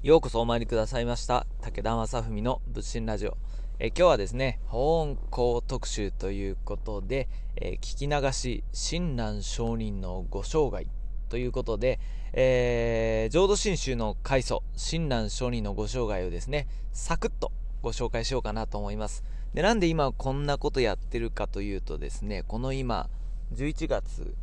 [0.00, 3.36] ようこそお参りくださいました武田正文の仏心ラジオ。
[3.80, 10.86] え今日はですね法音校特集ということで、え聞き流し親鸞上人のご生涯
[11.28, 11.98] ということで、
[12.32, 17.50] えー、浄土真宗の開祖親鸞上人のご生涯をですねサクッと
[17.82, 19.24] ご紹介しようかなと思います。
[19.52, 23.10] でなんで今こんなことやってるかというとですねこの今
[23.52, 24.36] 11月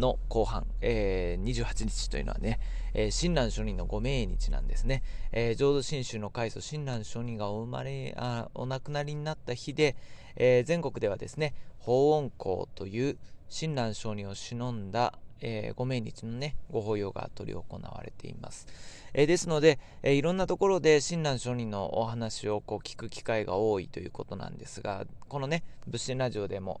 [0.00, 2.58] の後半、えー、28日というのはね、
[2.94, 5.02] えー、親鸞上人のご命日なんですね。
[5.32, 9.96] えー、浄土真宗の開祖親鸞上人がお生まれあ、お亡くなりになった日で、
[10.36, 13.18] えー、全国ではですね、法恩公という
[13.48, 18.66] 親鸞上人を忍んだ、えー、ご命日のね、ご法要が執り行われています。
[19.12, 26.80] えー、ですので、えー、いろんなところで親鸞上人のお話をこう聞く機会が多いということなんですが、このね、仏心ラジオでも、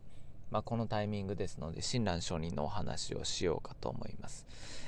[0.50, 4.46] まあ、このタイミングですので親鸞上人のお話をしようかと思います、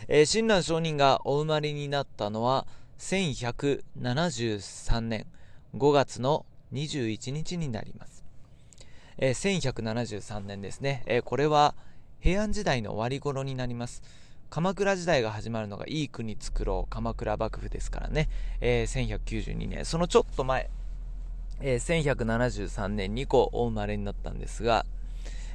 [0.09, 2.67] えー、親鸞上人がお生まれになったのは
[2.99, 5.27] 1173年
[5.77, 8.25] 5月の21日になります、
[9.19, 11.75] えー、1173年ですね、えー、これは
[12.23, 14.01] 平安時代の終わり頃になります。
[14.49, 18.29] 鎌倉時代が始まるのがいい国作ろう鎌倉幕府ですからね、
[18.61, 19.85] えー、1192年。
[19.85, 20.71] そのちょっと前、
[21.61, 24.87] えー、1173年にこうお生まれになったんですが、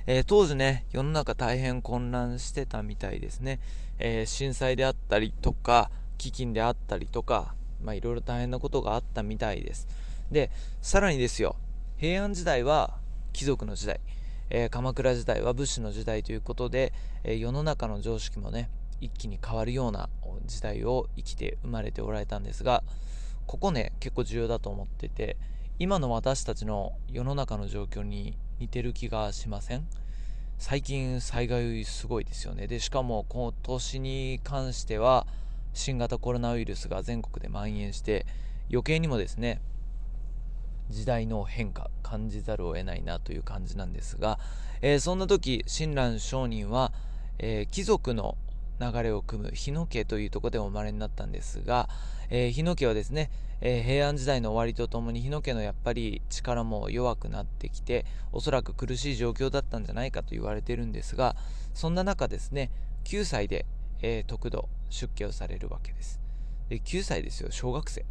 [0.09, 3.59] えー、当時ね、世の中大変混乱してたみたいですね。
[3.99, 9.85] えー、震災であったりとか、飢饉であったりとか、まあいろいろ大変なことがあったみたいです。
[10.31, 10.49] で、
[10.81, 11.57] さらにですよ、
[11.97, 12.95] 平安時代は
[13.33, 13.99] 貴族の時代、
[14.49, 16.93] えー、鎌倉時代は武士の時代ということで、
[17.25, 18.69] え世の中の常識もね、
[19.01, 20.07] 一気に変わるような
[20.45, 22.81] 時代を生きて生まれておられたんですが、
[23.45, 25.35] ここね、結構重要だと思ってて、
[25.79, 29.87] 今の私たちの世の中の状況に似てる気がしません？
[30.57, 32.67] 最近災害すごいですよね。
[32.67, 35.27] でしかも今年に関しては
[35.73, 38.25] 新型コロナウイルスが全国で蔓延して
[38.71, 39.61] 余計にもですね
[40.89, 44.39] 時代の変化感じざるを得ないなという感じなんですが、
[44.81, 46.91] えー、そんな時親鸞上人は、
[47.37, 48.37] えー、貴族の
[48.79, 51.89] 流れを組む日野家というところでお生まれになったんですが、
[52.29, 61.35] えー、日野家はですね、えー、平安時代の終わりとともに日野家のやっぱり力も弱くなってきておそらく苦しい状況だったんじゃないかと言われてるんですが
[61.73, 62.69] そんな中ですね
[63.05, 63.65] 9歳で、
[64.01, 66.19] えー、得度出家をされるわけです。
[66.69, 68.05] で9歳ですよ小学生。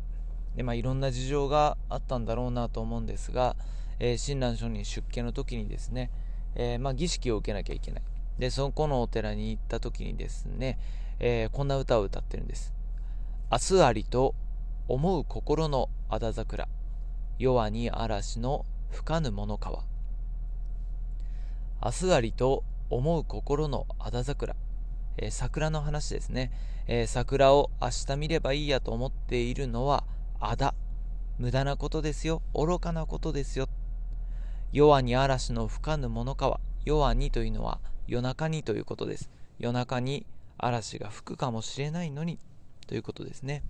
[0.57, 3.57] で、まあ、いろんな事情があったんだろうなと思うんですが、
[3.99, 6.11] えー、親鸞上人出家の時にですね、
[6.55, 8.03] えまあ、儀式を受けなきゃいけない。
[8.39, 10.79] でそこのお寺に行った時にですね、
[11.19, 12.75] えこんな歌を歌ってるんです。
[13.51, 14.35] 明日ありと
[14.89, 16.69] 思う心のあだ桜。
[17.39, 19.85] 弱に嵐の吹かぬ物川。
[21.85, 24.57] 明日ありと思う心のあだ桜、
[25.19, 26.51] えー、桜の話ですね、
[26.87, 30.05] えー、桜を明日見ればいいやと思っているのは
[30.41, 30.75] あだ。
[31.39, 32.43] 無駄なことですよ。
[32.55, 33.69] 愚かなことですよ。
[34.73, 36.61] 弱に嵐の吹かぬ物川。
[36.85, 40.27] 弱にというのは夜中にということです夜中に
[40.59, 42.39] 嵐が吹くかもしれないのに
[42.87, 43.63] ということですね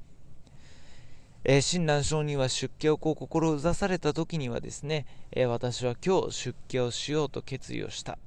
[1.48, 8.18] え、親鸞上人は出家をこう志された時にはですね、えー、私は今日出家をしようと決意をした。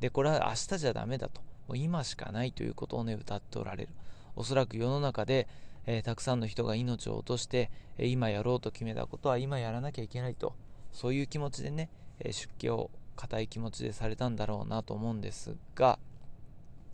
[0.00, 1.40] で、これは明日じゃダメだと。
[1.68, 3.90] もう今しかないということをね、歌っておられる。
[4.34, 5.46] おそらく世の中で、
[5.86, 10.52] えー、たくさんの人が命を落として、え今やろうと決めたことは今やらなきゃいけないと。
[10.90, 11.88] そういう気持ちでね、
[12.18, 15.98] え出家を固い気持ちでされたんだろうなと思うんですが、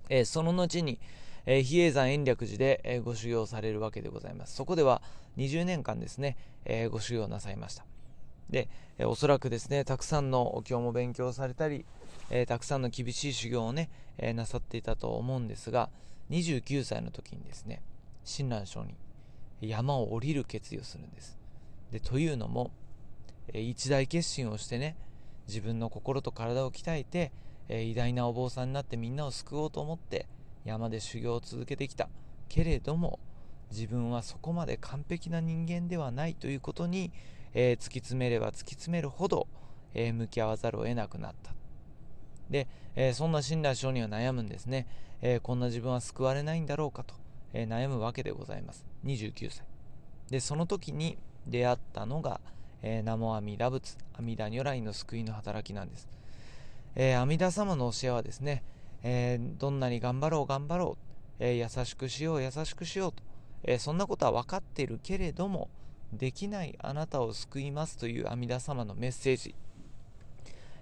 [0.09, 0.99] えその後に、
[1.47, 4.55] えー、比叡山延暦寺で、えー、ご修行されるわけでございます。
[4.55, 5.03] そこでは
[5.37, 7.85] 20年間ですね、え、ご修行なさいました。
[8.51, 8.69] で、
[8.99, 11.85] え、おそらくですね、たくさんのお経も勉強されたり、
[12.31, 15.91] え、たくさんの厳しい修行をね、え、なさっていたと思うんですが、
[16.31, 17.83] 29歳の時にですね、
[18.25, 18.97] 親鸞上人、
[19.61, 21.39] 山を降りる決意をするんです。
[21.91, 22.71] で、というのも、
[23.53, 24.97] え、一大決心をしてね、
[25.49, 27.33] 自分の心と体を鍛えて、
[27.69, 30.27] えー、偉大なお坊さんになってみんなを救おうと思って、
[30.65, 32.09] 山で修行を続けてきた。
[32.49, 33.19] けれども
[33.71, 37.11] 自分はそこまで完璧な人間ではないということに、
[37.55, 39.47] えー、突き詰めれば突き詰めるほど、
[39.95, 41.55] えー、向き合わざるを得なくなった。
[42.51, 44.87] で、え、そんな親鸞上人は悩むんですね、
[45.23, 47.15] えこんな自分は救われないんだろうかと、
[47.55, 48.85] え悩むわけでございます。
[49.05, 49.65] 29歳。
[50.29, 51.17] でその時に
[51.47, 52.41] 出会ったのが、
[52.83, 56.09] えー、南無阿弥陀仏阿弥陀如来の救いの働きなんです、
[56.95, 58.63] え阿弥陀様の教えはですね
[59.03, 60.97] えー、どんなに頑張ろう頑張ろ
[61.41, 63.23] う、え、優しくしよう優しくしようと、
[63.65, 65.69] え、そんなことは分かっているけれども
[66.13, 69.55] できないあなたを救いますという阿弥陀様のメッセージ、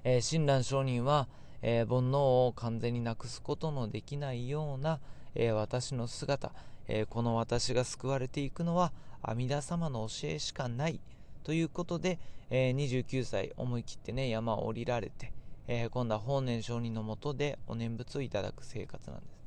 [0.05, 1.29] え、親鸞上人は、
[1.63, 5.01] え、煩悩を完全になくすことのできないような、
[5.35, 6.53] え、私の姿、
[6.89, 8.93] え、この私が救われていくのは
[9.23, 11.01] 阿弥陀様の教えしかない。
[11.43, 12.19] ということで、
[12.51, 15.33] えー、29歳思い切ってね山を降りられて、
[15.69, 19.41] えー、今度は法然上人のもとでお念仏をいただく生活なんです。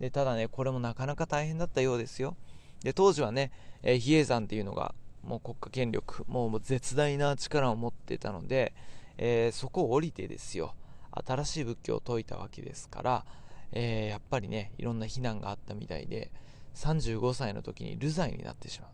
[0.00, 2.36] でただねこれもなかなか大変だったようですよ。
[2.82, 3.50] で当時はね、
[3.82, 8.74] え比叡山っていうのがもう国家権力もう絶大な力を持ってたので、
[9.16, 10.74] えそこを降りてですよ。
[11.12, 13.24] 新しい仏教を説いたわけですから、
[13.72, 16.30] えやっぱりねいろんな非難があったみたいで
[16.74, 18.90] 35歳の時に流罪になってしまう、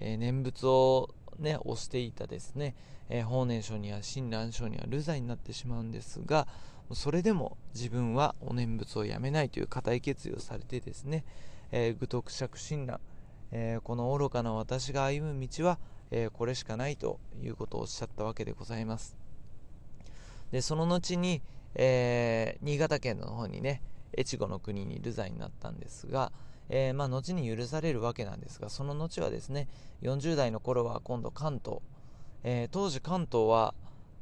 [0.00, 2.74] え念仏をね、押していたですね、
[3.08, 6.46] えー、法然上には親鸞上には流罪になってしまうんですが、
[6.92, 11.24] それでも自分はお念仏をやめないという固い決意をされてですね、
[11.72, 13.00] えー、愚徳釈親鸞、
[13.52, 15.78] えー、この愚かな私が歩む道は、
[16.10, 19.16] えー、これしかないということをおっしゃったわけでございます。
[20.52, 21.42] で、その後に、
[21.74, 23.82] えー新潟県の方にね、
[24.16, 26.32] 越後の国に流罪になったんですが、
[26.68, 29.68] えー、まあ、後に許されるわけなんですがその後はですね
[30.02, 31.80] 40代の頃は今度関東、
[32.42, 33.74] えー、当時関東は、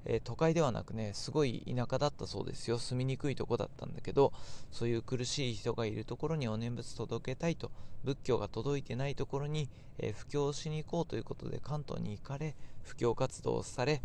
[0.05, 2.79] えー、都会ではなくねすごい田舎だったそうですよ。
[2.79, 4.33] 住みにくいとこだったんだけど
[4.71, 7.71] そういう苦しい人がいるところにお念仏届けたいと
[8.05, 14.03] 仏教が届いてないところに、え布教しに行こうということで関東に行かれ布教活動をされ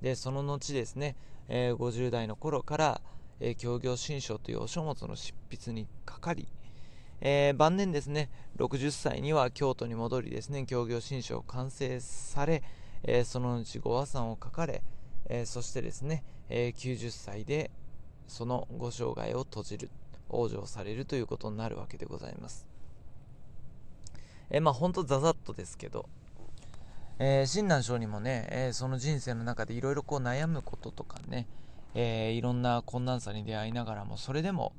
[0.00, 1.16] でその後ですね、
[1.48, 3.00] え50代の頃から、
[3.40, 6.48] え協業新書というお書物の執筆にかかり
[7.20, 12.62] えー、晩年ですね、60歳には京都に戻りですね、協業新書を完成され、
[13.02, 14.82] えー、その後ご和算を書かれ、
[15.28, 17.70] えー、そしてですね、え90歳で
[18.28, 19.90] そのご生涯を閉じる、
[20.28, 22.66] 往生されるということになるわけでございます。
[24.50, 26.08] えまあ本当ざざっとですけど、
[27.18, 31.48] えー、親鸞聖にもね、えその人生の中でいろいろこう悩むこととかね、
[31.94, 34.72] えいろんな困難さに出会いながらも、それでも、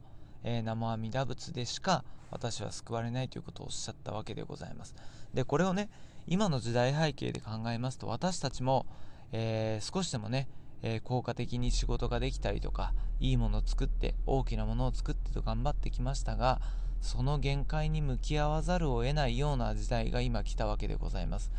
[0.48, 4.96] えー、生阿弥陀仏でしか私は救われないということをおっしゃったわけでございます。
[5.34, 5.90] で、これをね、
[6.26, 8.86] 今の時代背景で考えますと、私たちも、
[9.34, 10.48] えー、少しでもね、
[10.84, 16.62] えー、効果的に仕事ができたりとか、いいものを作って、大きなものを作ってと頑張ってきましたが、
[17.02, 21.52] その限界に向き合わざるを得ないような時代が今来たわけでございます。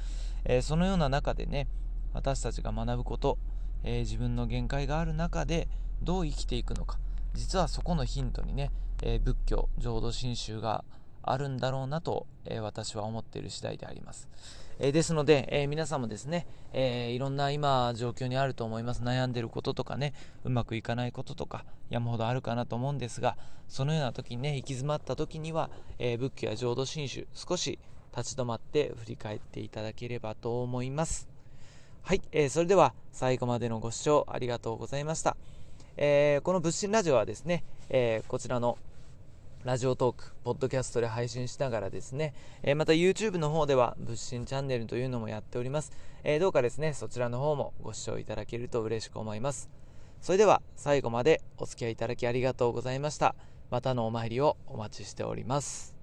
[0.45, 1.69] えー、そのような中でね、
[2.15, 3.39] 私たちが学ぶこと、
[3.85, 5.69] え自分の限界がある中で
[6.03, 6.99] どう生きていくのか、
[7.35, 8.71] 実はそこのヒントにね、
[9.03, 10.85] えー、仏教浄土真宗が
[11.23, 14.29] あるんだろうなと、えー、私は思っている次第であります、
[14.79, 19.03] えー、ですので、え皆さんもですね、えいろんな今状況にあると思います。
[19.03, 20.15] 悩んでることとかね
[20.45, 23.37] うまくいかないこととか山ほどあるかなと思うんですが
[23.69, 27.79] そのような時にね行き詰まった時には、え仏教や浄土真宗少し
[28.17, 31.29] 立ち止まって振り返っていただければと思います。
[32.03, 35.37] はい、えそれでは最後までのご視聴ありがとうございました。
[36.01, 38.79] えー、この物心ラジオはですね、えー、こちらの
[39.65, 45.91] ラジオトーク、ポッドキャストで配信しながらですね、えー、また YouTube の方では物心チャンネルというのもやっております、
[46.23, 49.69] えどうかですね、そちらの方もご視聴いただけると嬉しく思います。
[50.21, 53.35] それでは最後までお付き合いいただきありがとうございました。
[53.71, 55.98] またのお参りをお待ちしております。